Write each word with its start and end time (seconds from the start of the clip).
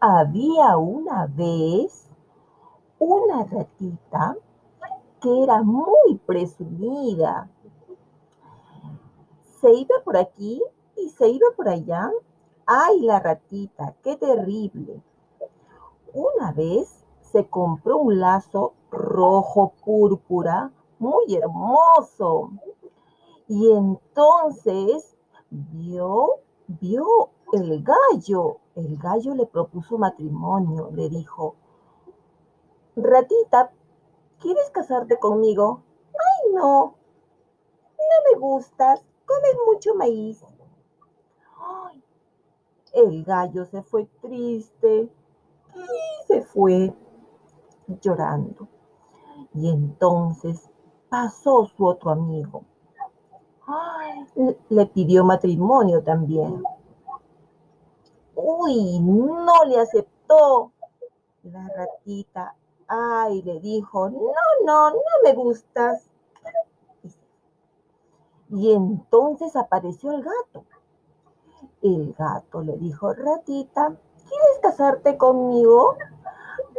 Había 0.00 0.76
una 0.76 1.26
vez 1.26 2.10
una 2.98 3.44
ratita 3.44 4.36
que 5.22 5.42
era 5.42 5.62
muy 5.62 6.20
presumida. 6.26 7.48
Se 9.58 9.72
iba 9.72 9.94
por 10.04 10.18
aquí 10.18 10.62
y 10.96 11.08
se 11.08 11.30
iba 11.30 11.46
por 11.56 11.70
allá. 11.70 12.10
¡Ay, 12.66 13.00
la 13.00 13.20
ratita! 13.20 13.94
¡Qué 14.02 14.16
terrible! 14.16 15.02
Una 16.12 16.52
vez 16.52 17.02
se 17.22 17.48
compró 17.48 17.96
un 17.96 18.20
lazo 18.20 18.74
rojo 18.90 19.72
púrpura 19.82 20.72
muy 20.98 21.34
hermoso. 21.34 22.50
Y 23.48 23.72
entonces 23.72 25.16
vio, 25.50 26.40
vio 26.66 27.30
el 27.52 27.82
gallo. 27.82 28.58
El 28.74 28.96
gallo 28.96 29.34
le 29.34 29.46
propuso 29.46 29.98
matrimonio. 29.98 30.90
Le 30.92 31.08
dijo, 31.08 31.54
ratita, 32.96 33.70
¿quieres 34.40 34.70
casarte 34.70 35.18
conmigo? 35.18 35.82
Ay, 36.12 36.52
no, 36.54 36.94
no 37.98 38.32
me 38.32 38.38
gustas, 38.38 39.04
comes 39.24 39.56
mucho 39.66 39.94
maíz. 39.94 40.44
Ay, 41.58 42.02
el 42.94 43.24
gallo 43.24 43.64
se 43.64 43.82
fue 43.82 44.06
triste 44.20 45.10
y 45.74 46.26
se 46.26 46.42
fue 46.42 46.94
llorando. 48.00 48.68
Y 49.54 49.70
entonces 49.70 50.70
pasó 51.08 51.66
su 51.66 51.86
otro 51.86 52.10
amigo. 52.10 52.62
Le 54.68 54.86
pidió 54.86 55.24
matrimonio 55.24 56.02
también. 56.02 56.62
Uy, 58.48 59.00
no 59.00 59.64
le 59.64 59.80
aceptó. 59.80 60.70
La 61.42 61.68
ratita, 61.76 62.54
ay, 62.86 63.42
le 63.42 63.58
dijo, 63.58 64.08
no, 64.08 64.30
no, 64.64 64.90
no 64.90 65.00
me 65.24 65.32
gustas. 65.32 66.08
Y 68.48 68.72
entonces 68.72 69.56
apareció 69.56 70.12
el 70.12 70.22
gato. 70.22 70.64
El 71.82 72.14
gato 72.16 72.62
le 72.62 72.76
dijo, 72.76 73.12
ratita, 73.14 73.96
¿quieres 74.28 74.58
casarte 74.62 75.16
conmigo? 75.16 75.96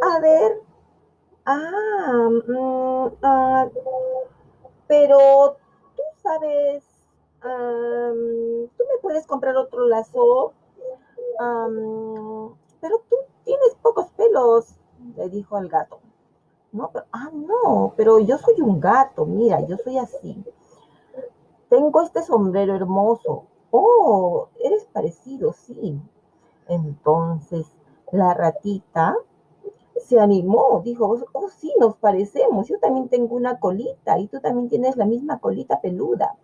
A 0.00 0.20
ver, 0.20 0.62
ah, 1.44 2.30
mm, 2.30 3.08
ah 3.22 3.66
pero 4.86 5.58
tú 5.94 6.02
sabes, 6.22 6.82
tú 7.42 8.84
me 8.84 8.98
puedes 9.02 9.26
comprar 9.26 9.54
otro 9.54 9.86
lazo, 9.86 10.54
pero 11.38 13.02
tú 13.08 13.16
tienes 13.44 13.74
pocos 13.80 14.06
pelos, 14.16 14.74
le 15.16 15.28
dijo 15.28 15.56
al 15.56 15.68
gato. 15.68 16.00
No, 16.72 16.90
pero, 16.92 17.06
ah, 17.12 17.30
no, 17.32 17.94
pero 17.96 18.18
yo 18.18 18.36
soy 18.38 18.60
un 18.60 18.80
gato, 18.80 19.24
mira, 19.24 19.64
yo 19.66 19.76
soy 19.78 19.98
así. 19.98 20.44
Tengo 21.68 22.02
este 22.02 22.22
sombrero 22.22 22.74
hermoso. 22.74 23.44
Oh, 23.70 24.48
eres 24.58 24.84
parecido, 24.86 25.52
sí. 25.52 26.00
Entonces 26.66 27.66
la 28.10 28.34
ratita 28.34 29.16
se 30.00 30.18
animó, 30.18 30.82
dijo, 30.84 31.18
oh 31.32 31.48
sí, 31.50 31.72
nos 31.78 31.96
parecemos, 31.96 32.68
yo 32.68 32.78
también 32.78 33.08
tengo 33.08 33.36
una 33.36 33.58
colita 33.58 34.18
y 34.18 34.26
tú 34.28 34.40
también 34.40 34.68
tienes 34.68 34.96
la 34.96 35.04
misma 35.04 35.38
colita 35.38 35.80
peluda. 35.80 36.36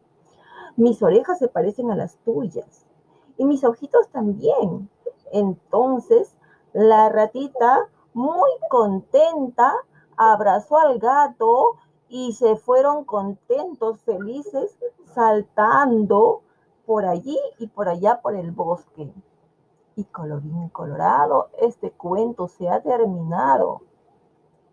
Mis 0.76 1.02
orejas 1.02 1.38
se 1.38 1.48
parecen 1.48 1.90
a 1.90 1.96
las 1.96 2.16
tuyas 2.18 2.84
y 3.36 3.44
mis 3.44 3.64
ojitos 3.64 4.08
también. 4.08 4.88
Entonces 5.32 6.34
la 6.74 7.08
ratita, 7.08 7.88
muy 8.14 8.50
contenta, 8.68 9.72
abrazó 10.16 10.76
al 10.76 10.98
gato 10.98 11.76
y 12.08 12.32
se 12.32 12.56
fueron 12.56 13.04
contentos, 13.04 14.00
felices, 14.02 14.76
saltando 15.14 16.42
por 16.84 17.04
allí 17.04 17.38
y 17.60 17.68
por 17.68 17.88
allá 17.88 18.20
por 18.20 18.34
el 18.34 18.50
bosque. 18.50 19.12
Y 19.94 20.02
colorín 20.06 20.68
colorado, 20.70 21.50
este 21.60 21.92
cuento 21.92 22.48
se 22.48 22.68
ha 22.68 22.82
terminado. 22.82 23.82